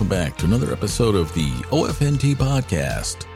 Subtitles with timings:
[0.00, 3.26] Welcome back to another episode of the OFNT podcast.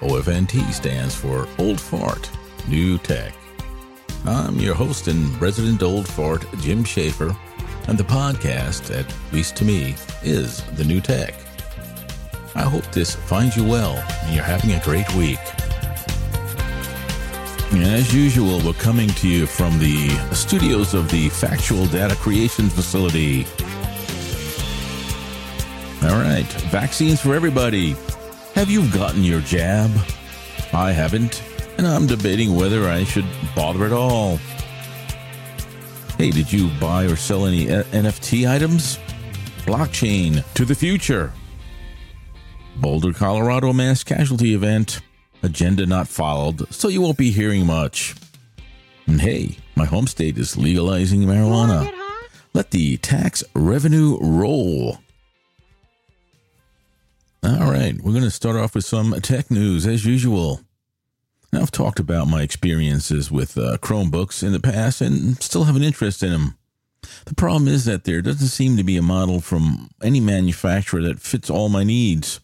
[0.00, 2.30] OFNT stands for Old Fart,
[2.68, 3.32] New Tech.
[4.26, 7.34] I'm your host and resident old fart, Jim Schaefer,
[7.88, 11.36] and the podcast, at least to me, is the new tech.
[12.54, 15.40] I hope this finds you well and you're having a great week.
[17.72, 23.46] As usual, we're coming to you from the studios of the Factual Data Creation Facility
[26.42, 27.96] right, vaccines for everybody.
[28.54, 29.90] Have you gotten your jab?
[30.72, 31.42] I haven't,
[31.76, 34.38] and I'm debating whether I should bother at all.
[36.16, 38.98] Hey, did you buy or sell any uh, NFT items?
[39.64, 41.32] Blockchain to the future.
[42.76, 45.00] Boulder, Colorado mass casualty event.
[45.42, 48.14] Agenda not followed, so you won't be hearing much.
[49.06, 51.90] And hey, my home state is legalizing marijuana.
[52.52, 54.98] Let the tax revenue roll.
[57.42, 60.60] All right, we're going to start off with some tech news as usual.
[61.50, 65.74] Now, I've talked about my experiences with uh, Chromebooks in the past and still have
[65.74, 66.58] an interest in them.
[67.24, 71.20] The problem is that there doesn't seem to be a model from any manufacturer that
[71.20, 72.40] fits all my needs.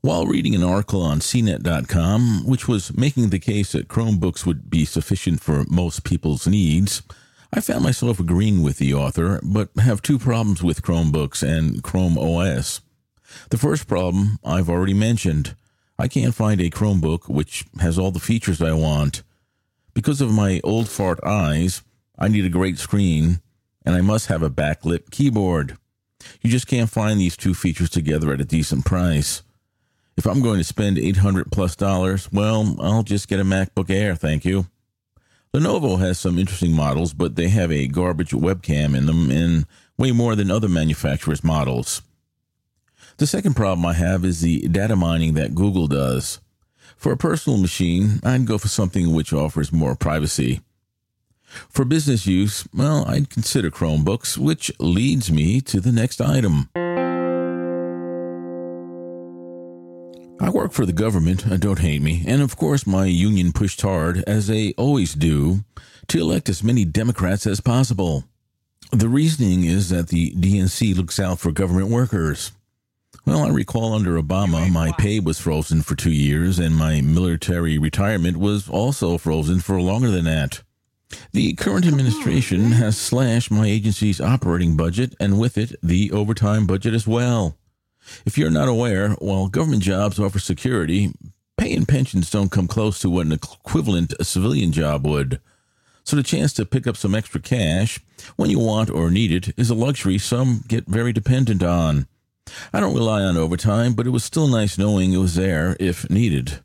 [0.00, 4.86] While reading an article on CNET.com, which was making the case that Chromebooks would be
[4.86, 7.02] sufficient for most people's needs,
[7.52, 12.16] I found myself agreeing with the author, but have two problems with Chromebooks and Chrome
[12.16, 12.80] OS.
[13.50, 15.54] The first problem I've already mentioned.
[15.98, 19.22] I can't find a Chromebook which has all the features I want.
[19.92, 21.82] Because of my old fart eyes,
[22.18, 23.40] I need a great screen,
[23.84, 25.76] and I must have a backlit keyboard.
[26.40, 29.42] You just can't find these two features together at a decent price.
[30.16, 34.14] If I'm going to spend 800 plus dollars, well, I'll just get a MacBook Air,
[34.14, 34.66] thank you.
[35.54, 40.12] Lenovo has some interesting models, but they have a garbage webcam in them and way
[40.12, 42.02] more than other manufacturers' models.
[43.20, 46.40] The second problem I have is the data mining that Google does.
[46.96, 50.62] For a personal machine, I'd go for something which offers more privacy.
[51.68, 56.70] For business use, well, I'd consider Chromebooks, which leads me to the next item.
[60.40, 63.82] I work for the government, uh, don't hate me, and of course my union pushed
[63.82, 65.62] hard, as they always do,
[66.08, 68.24] to elect as many Democrats as possible.
[68.92, 72.52] The reasoning is that the DNC looks out for government workers.
[73.26, 77.78] Well, I recall under Obama, my pay was frozen for two years, and my military
[77.78, 80.62] retirement was also frozen for longer than that.
[81.32, 86.94] The current administration has slashed my agency's operating budget, and with it, the overtime budget
[86.94, 87.56] as well.
[88.24, 91.12] If you're not aware, while government jobs offer security,
[91.58, 95.40] pay and pensions don't come close to what an equivalent civilian job would.
[96.04, 98.00] So the chance to pick up some extra cash
[98.36, 102.06] when you want or need it is a luxury some get very dependent on.
[102.72, 106.08] I don't rely on overtime, but it was still nice knowing it was there if
[106.10, 106.60] needed.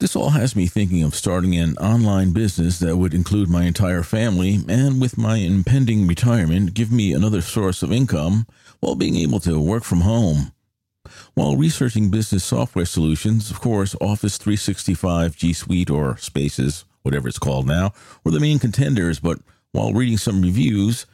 [0.00, 4.02] This all has me thinking of starting an online business that would include my entire
[4.02, 8.46] family and, with my impending retirement, give me another source of income
[8.80, 10.52] while being able to work from home.
[11.34, 17.38] While researching business software solutions, of course, Office 365, G Suite, or Spaces, whatever it's
[17.38, 17.92] called now,
[18.24, 19.38] were the main contenders, but
[19.72, 21.04] while reading some reviews,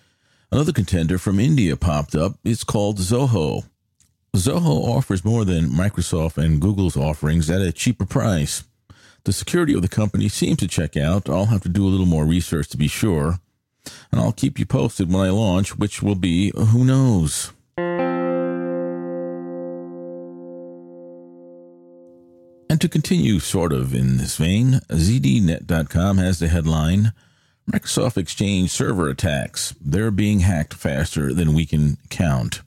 [0.53, 2.39] another contender from India popped up.
[2.45, 3.65] It's called Zoho.
[4.37, 8.65] Zoho offers more than Microsoft and Google's offerings at a cheaper price.
[9.25, 11.29] The security of the company seems to check out.
[11.29, 13.41] I'll have to do a little more research to be sure.
[14.13, 17.53] And I'll keep you posted when I launch, which will be who knows.
[22.69, 27.13] And to continue sort of in this vein, ZDNet.com has the headline
[27.71, 29.75] Microsoft Exchange server attacks.
[29.81, 32.61] They're being hacked faster than we can count,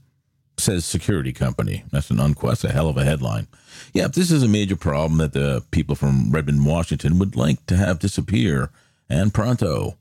[0.69, 1.83] says security company.
[1.91, 3.47] That's an unquest, a hell of a headline.
[3.93, 7.75] Yep, this is a major problem that the people from Redmond, Washington would like to
[7.75, 8.69] have disappear,
[9.09, 9.97] and pronto.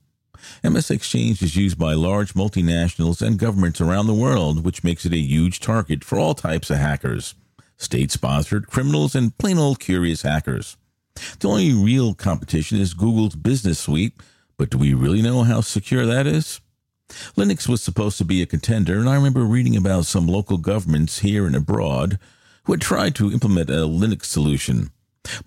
[0.63, 5.15] MS Exchange is used by large multinationals and governments around the world, which makes it
[5.15, 7.35] a huge target for all types of hackers
[7.79, 10.77] state sponsored criminals and plain old curious hackers.
[11.39, 14.15] The only real competition is Google's Business Suite,
[14.59, 16.61] but do we really know how secure that is?
[17.37, 21.21] Linux was supposed to be a contender, and I remember reading about some local governments
[21.21, 22.19] here and abroad
[22.65, 24.91] who had tried to implement a Linux solution.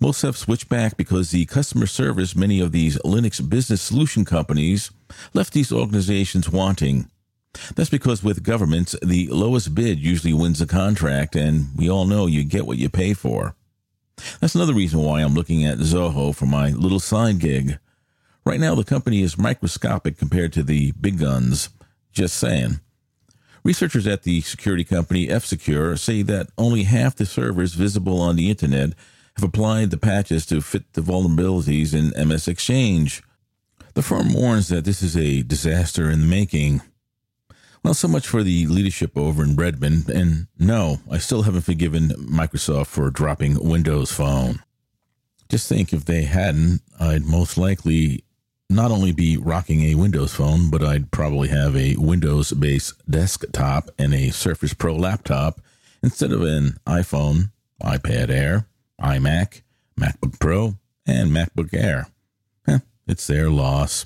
[0.00, 4.90] Most have switched back because the customer service many of these Linux business solution companies
[5.34, 7.08] left these organizations wanting.
[7.74, 12.26] That's because with governments, the lowest bid usually wins the contract, and we all know
[12.26, 13.54] you get what you pay for.
[14.40, 17.78] That's another reason why I'm looking at Zoho for my little side gig.
[18.44, 21.68] Right now, the company is microscopic compared to the big guns.
[22.12, 22.80] Just saying.
[23.64, 28.34] Researchers at the security company F Secure say that only half the servers visible on
[28.36, 28.94] the internet
[29.36, 33.22] have applied the patches to fit the vulnerabilities in MS Exchange.
[33.94, 36.82] The firm warns that this is a disaster in the making.
[37.84, 42.08] Well, so much for the leadership over in Redmond, and no, I still haven't forgiven
[42.10, 44.62] Microsoft for dropping Windows Phone.
[45.48, 48.24] Just think if they hadn't, I'd most likely
[48.74, 53.90] not only be rocking a Windows phone, but I'd probably have a Windows based desktop
[53.98, 55.60] and a Surface Pro laptop
[56.02, 57.50] instead of an iPhone,
[57.82, 58.66] iPad Air,
[59.00, 59.62] iMac,
[59.98, 60.76] MacBook Pro,
[61.06, 62.08] and MacBook Air.
[62.66, 64.04] Eh, it's their loss.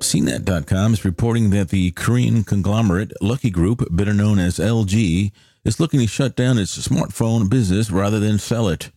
[0.00, 5.32] CNET.com is reporting that the Korean conglomerate Lucky Group, better known as LG,
[5.64, 8.90] is looking to shut down its smartphone business rather than sell it.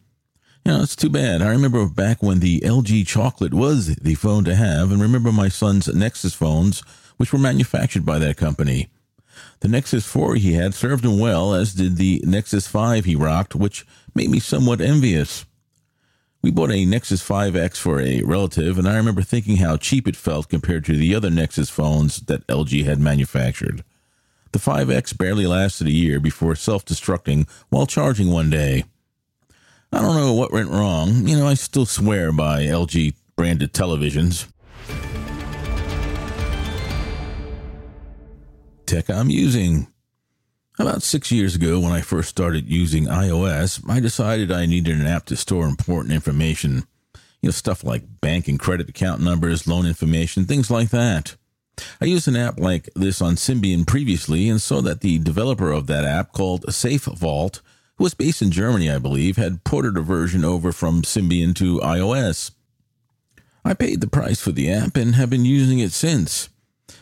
[0.66, 1.42] You know, it's too bad.
[1.42, 5.50] I remember back when the LG chocolate was the phone to have, and remember my
[5.50, 6.82] son's Nexus phones,
[7.18, 8.90] which were manufactured by that company.
[9.62, 13.56] The Nexus 4 he had served him well, as did the Nexus 5 he rocked,
[13.56, 15.46] which made me somewhat envious.
[16.44, 20.16] We bought a Nexus 5X for a relative, and I remember thinking how cheap it
[20.16, 23.84] felt compared to the other Nexus phones that LG had manufactured.
[24.52, 28.86] The 5X barely lasted a year before self destructing while charging one day.
[29.94, 31.28] I don't know what went wrong.
[31.28, 34.48] You know, I still swear by LG branded televisions.
[38.86, 39.88] Tech I'm using.
[40.80, 45.06] About six years ago, when I first started using iOS, I decided I needed an
[45.06, 46.88] app to store important information.
[47.42, 51.36] You know, stuff like bank and credit account numbers, loan information, things like that.
[52.00, 55.88] I used an app like this on Symbian previously and saw that the developer of
[55.88, 57.62] that app, called Safe Vault,
[58.02, 62.52] was based in Germany, I believe, had ported a version over from Symbian to iOS.
[63.64, 66.50] I paid the price for the app and have been using it since.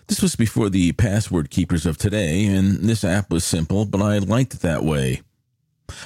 [0.07, 4.17] This was before the password keepers of today, and this app was simple, but I
[4.17, 5.21] liked it that way.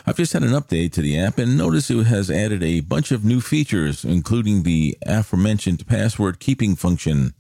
[0.06, 3.12] I've just had an update to the app and noticed it has added a bunch
[3.12, 7.34] of new features, including the aforementioned password keeping function.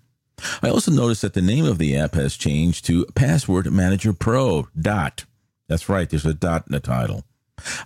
[0.61, 4.67] I also noticed that the name of the app has changed to Password Manager Pro.
[4.79, 5.25] Dot.
[5.67, 7.23] That's right, there's a dot in the title.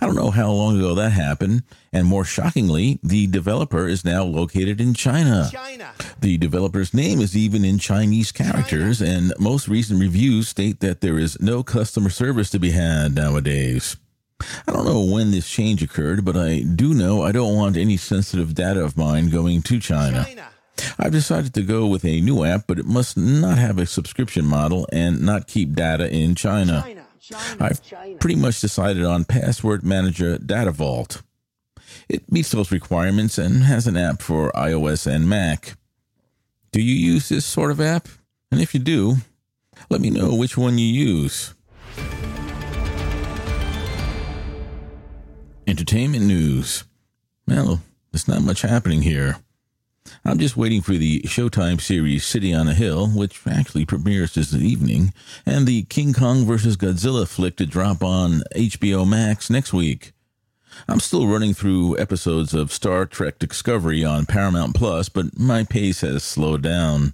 [0.02, 4.24] I don't know how long ago that happened, and more shockingly, the developer is now
[4.24, 5.50] located in China.
[5.52, 5.92] China.
[6.20, 9.12] The developer's name is even in Chinese characters, China.
[9.12, 13.98] and most recent reviews state that there is no customer service to be had nowadays.
[14.68, 17.98] I don't know when this change occurred, but I do know I don't want any
[17.98, 20.26] sensitive data of mine going to China.
[20.26, 20.50] China.
[21.00, 24.46] I've decided to go with a new app, but it must not have a subscription
[24.46, 26.84] model and not keep data in China.
[26.86, 27.07] China.
[27.60, 27.82] I've
[28.20, 31.22] pretty much decided on Password Manager Data Vault.
[32.10, 35.78] It meets those requirements and has an app for iOS and Mac.
[36.72, 38.08] Do you use this sort of app?
[38.52, 39.18] And if you do,
[39.90, 41.54] let me know which one you use.
[45.66, 46.86] Entertainment news.
[47.48, 47.82] Well,
[48.12, 49.38] there's not much happening here.
[50.28, 54.54] I'm just waiting for the Showtime series City on a Hill, which actually premieres this
[54.54, 55.14] evening,
[55.46, 56.76] and the King Kong vs.
[56.76, 60.12] Godzilla flick to drop on HBO Max next week.
[60.86, 66.02] I'm still running through episodes of Star Trek Discovery on Paramount Plus, but my pace
[66.02, 67.14] has slowed down.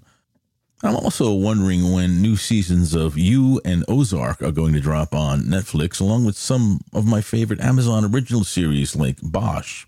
[0.81, 5.43] I'm also wondering when new seasons of You and Ozark are going to drop on
[5.43, 9.85] Netflix, along with some of my favorite Amazon original series like Bosch.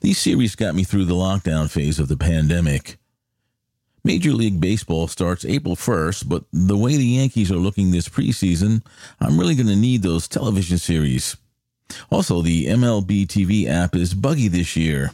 [0.00, 2.98] These series got me through the lockdown phase of the pandemic.
[4.04, 8.82] Major League Baseball starts April 1st, but the way the Yankees are looking this preseason,
[9.20, 11.36] I'm really going to need those television series.
[12.10, 15.10] Also, the MLB TV app is buggy this year.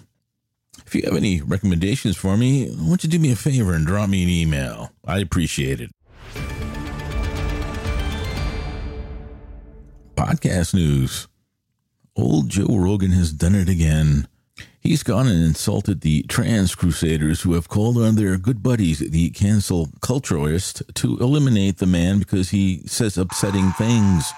[0.87, 3.87] If you have any recommendations for me, why don't you do me a favor and
[3.87, 4.93] drop me an email?
[5.05, 5.91] I'd appreciate it.
[10.15, 11.27] Podcast news.
[12.17, 14.29] Old Joe Rogan has done it again.
[14.85, 19.31] He's gone and insulted the trans crusaders who have called on their good buddies, the
[19.31, 24.31] cancel culturalists, to eliminate the man because he says upsetting things.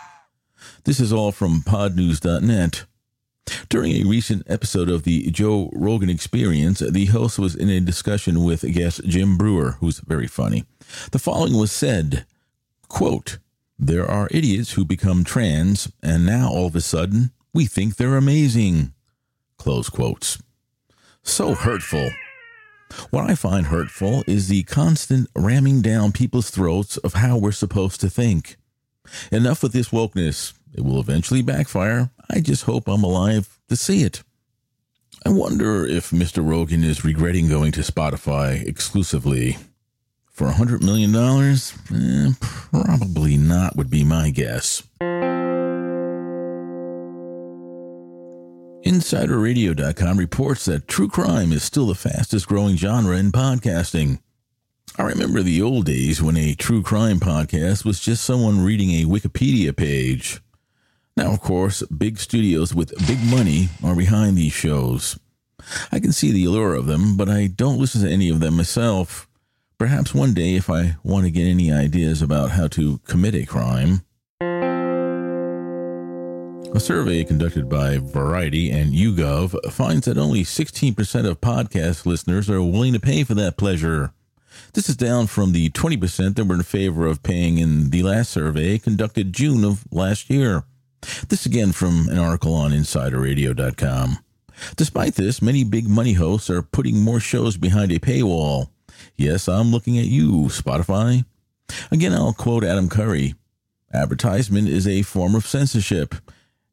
[0.85, 2.85] This is all from podnews.net.
[3.69, 8.45] During a recent episode of the Joe Rogan Experience, the host was in a discussion
[8.45, 10.65] with guest Jim Breuer, who's very funny.
[11.11, 12.25] The following was said,
[12.87, 13.39] quote,
[13.81, 18.17] There are idiots who become trans, and now all of a sudden, we think they're
[18.17, 18.93] amazing.
[19.67, 20.41] Close quotes.
[21.25, 22.13] So hurtful.
[23.11, 28.01] What I find hurtful is the constant ramming down people's throats of how we're supposed
[28.03, 28.59] to think.
[29.33, 30.53] Enough with this wokeness.
[30.73, 32.11] It will eventually backfire.
[32.31, 34.23] I just hope I'm alive to see it.
[35.25, 36.49] I wonder if Mr.
[36.49, 39.57] Rogan is regretting going to Spotify exclusively.
[40.31, 41.13] For a $100 million?
[41.93, 44.85] Eh, probably not, would be my guess.
[48.85, 54.21] InsiderRadio.com reports that true crime is still the fastest growing genre in podcasting.
[54.97, 59.05] I remember the old days when a true crime podcast was just someone reading a
[59.05, 60.41] Wikipedia page.
[61.17, 65.19] Now, of course, big studios with big money are behind these shows.
[65.91, 68.57] I can see the allure of them, but I don't listen to any of them
[68.57, 69.27] myself.
[69.79, 73.45] Perhaps one day, if I want to get any ideas about how to commit a
[73.45, 74.03] crime,
[76.77, 82.61] a survey conducted by Variety and YouGov finds that only 16% of podcast listeners are
[82.61, 84.13] willing to pay for that pleasure.
[84.75, 88.31] This is down from the 20% that were in favor of paying in the last
[88.31, 90.65] survey conducted June of last year.
[91.31, 94.19] This again from an article on InsiderRadio.com.
[94.77, 98.69] Despite this, many big money hosts are putting more shows behind a paywall.
[99.17, 101.25] Yes, I'm looking at you, Spotify.
[101.91, 103.35] Again, I'll quote Adam Curry
[103.95, 106.15] Advertisement is a form of censorship.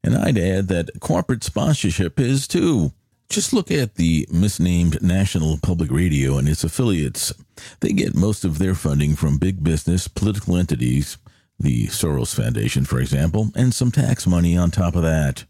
[0.04, 2.92] And I'd add that corporate sponsorship is too.
[3.30, 7.32] Just look at the misnamed National Public Radio and its affiliates.
[7.80, 11.16] They get most of their funding from big business, political entities,
[11.58, 15.44] the Soros Foundation, for example, and some tax money on top of that.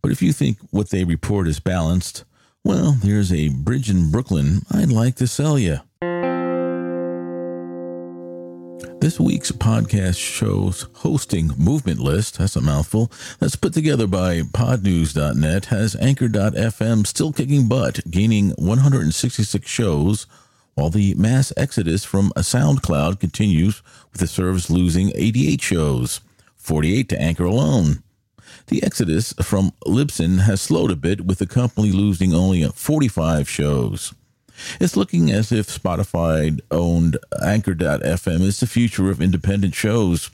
[0.00, 2.24] But if you think what they report is balanced,
[2.64, 5.80] well, there's a bridge in Brooklyn I'd like to sell you.
[9.02, 15.64] This week's podcast show's hosting movement list, that's a mouthful, that's put together by podnews.net,
[15.64, 20.28] has anchor.fm still kicking butt, gaining 166 shows,
[20.74, 23.82] while the mass exodus from SoundCloud continues,
[24.12, 26.20] with the service losing 88 shows,
[26.54, 28.04] 48 to Anchor alone.
[28.68, 34.14] The exodus from Libsyn has slowed a bit, with the company losing only 45 shows.
[34.80, 40.30] It's looking as if Spotify owned Anchor.fm is the future of independent shows.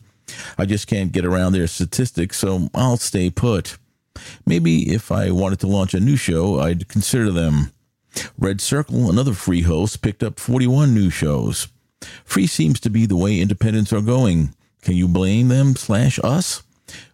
[0.57, 3.79] I just can't get around their statistics, so I'll stay put.
[4.47, 7.73] Maybe if I wanted to launch a new show, I'd consider them.
[8.39, 11.69] Red Circle, another free host, picked up 41 new shows.
[12.25, 14.55] Free seems to be the way independents are going.
[14.83, 16.63] Can you blame them slash us?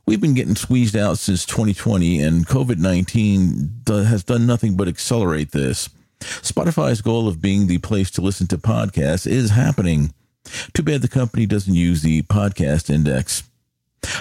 [0.07, 5.53] We've been getting squeezed out since 2020, and COVID 19 has done nothing but accelerate
[5.53, 5.89] this.
[6.21, 10.13] Spotify's goal of being the place to listen to podcasts is happening.
[10.73, 13.45] Too bad the company doesn't use the podcast index.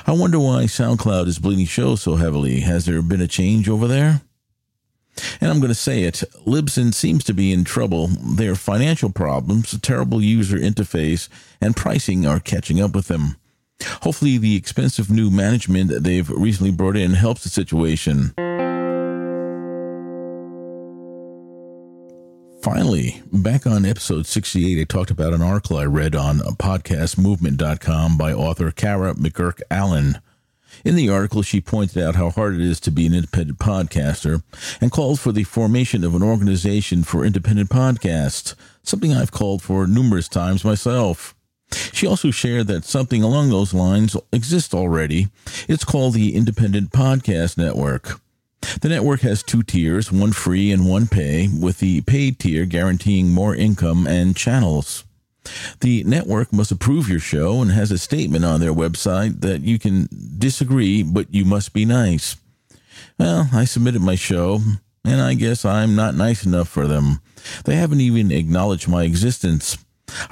[0.07, 2.61] I wonder why SoundCloud is bleeding shows so heavily.
[2.61, 4.21] Has there been a change over there?
[5.39, 8.07] And I'm going to say it Libsyn seems to be in trouble.
[8.07, 11.29] Their financial problems, terrible user interface,
[11.61, 13.35] and pricing are catching up with them.
[14.01, 18.33] Hopefully, the expensive new management they've recently brought in helps the situation.
[22.63, 28.31] Finally, back on episode 68, I talked about an article I read on podcastmovement.com by
[28.31, 30.21] author Kara McGurk Allen.
[30.85, 34.43] In the article, she pointed out how hard it is to be an independent podcaster
[34.79, 39.85] and called for the formation of an organization for independent podcasts, something I've called for
[39.85, 41.35] numerous times myself.
[41.91, 45.27] She also shared that something along those lines exists already.
[45.67, 48.21] It's called the Independent Podcast Network.
[48.81, 53.29] The network has two tiers, one free and one pay, with the paid tier guaranteeing
[53.29, 55.03] more income and channels.
[55.81, 59.77] The network must approve your show and has a statement on their website that you
[59.77, 62.37] can disagree, but you must be nice.
[63.19, 64.61] Well, I submitted my show,
[65.03, 67.19] and I guess I'm not nice enough for them.
[67.65, 69.77] They haven't even acknowledged my existence.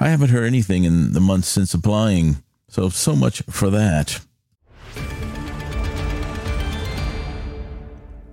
[0.00, 4.20] I haven't heard anything in the months since applying, so so much for that.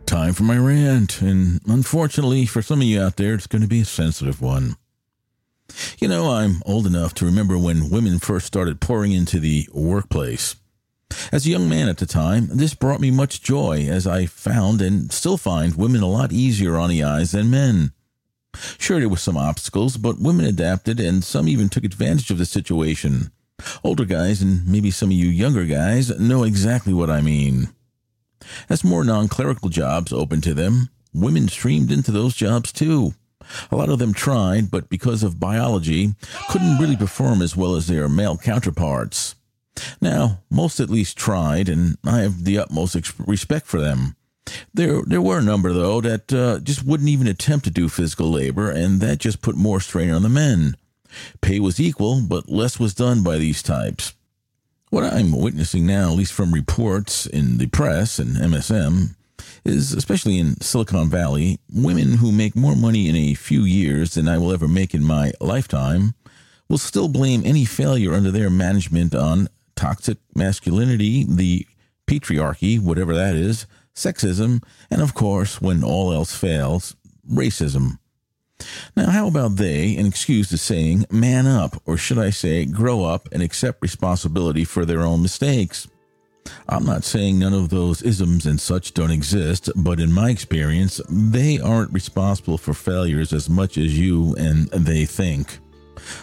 [0.10, 3.68] Time for my rant, and unfortunately for some of you out there, it's going to
[3.68, 4.75] be a sensitive one.
[6.00, 10.56] You know, I'm old enough to remember when women first started pouring into the workplace.
[11.32, 14.82] As a young man at the time, this brought me much joy as I found
[14.82, 17.92] and still find women a lot easier on the eyes than men.
[18.80, 22.48] Sure, there were some obstacles, but women adapted and some even took advantage of the
[22.48, 23.32] situation.
[23.84, 27.68] Older guys and maybe some of you younger guys know exactly what I mean.
[28.70, 33.13] As more non clerical jobs opened to them, women streamed into those jobs too.
[33.72, 36.13] A lot of them tried, but because of biology,
[36.50, 39.36] couldn't really perform as well as their male counterparts.
[40.01, 44.15] Now, most at least tried, and I have the utmost respect for them.
[44.74, 48.29] There, there were a number, though, that uh, just wouldn't even attempt to do physical
[48.29, 50.75] labor, and that just put more strain on the men.
[51.41, 54.13] Pay was equal, but less was done by these types.
[54.89, 59.15] What I'm witnessing now, at least from reports in the press and MSM,
[59.63, 64.27] is especially in Silicon Valley, women who make more money in a few years than
[64.27, 66.15] I will ever make in my lifetime
[66.67, 71.67] will still blame any failure under their management on toxic masculinity, the
[72.08, 76.96] patriarchy, whatever that is, sexism, and of course, when all else fails,
[77.31, 78.00] racism.
[78.96, 83.04] Now, how about they, and excuse the saying, man up, or should I say, grow
[83.04, 85.88] up and accept responsibility for their own mistakes?
[86.68, 91.00] I'm not saying none of those isms and such don't exist, but in my experience,
[91.10, 95.60] they aren't responsible for failures as much as you and they think.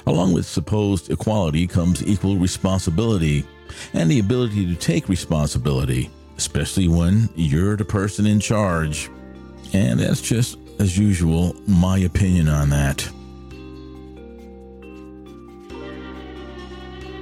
[0.06, 3.44] Along with supposed equality comes equal responsibility
[3.92, 9.10] and the ability to take responsibility, especially when you're the person in charge.
[9.72, 13.08] And that's just as usual, my opinion on that.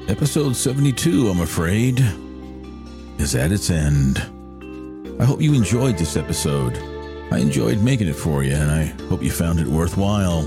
[0.08, 2.04] Episode 72, I'm afraid,
[3.18, 4.18] is at its end.
[5.20, 6.76] I hope you enjoyed this episode.
[7.30, 10.42] I enjoyed making it for you, and I hope you found it worthwhile.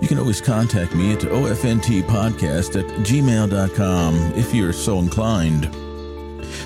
[0.00, 5.64] You can always contact me at ofntpodcast at gmail.com if you're so inclined.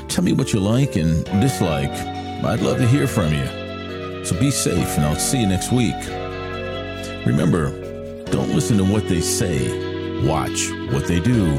[0.09, 1.91] Tell me what you like and dislike.
[1.91, 3.60] I'd love to hear from you.
[4.25, 5.97] So be safe, and I'll see you next week.
[7.27, 7.71] Remember,
[8.27, 11.55] don't listen to what they say, watch what they do.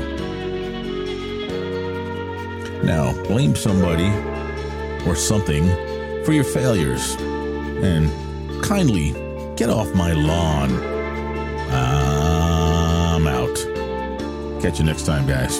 [2.83, 4.09] Now, blame somebody
[5.07, 5.65] or something
[6.23, 8.09] for your failures, and
[8.63, 9.11] kindly
[9.55, 10.71] get off my lawn.
[11.73, 13.55] I'm out.
[14.61, 15.59] Catch you next time, guys.